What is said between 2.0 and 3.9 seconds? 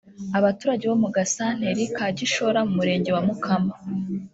Gishoro mu murenge wa Mukama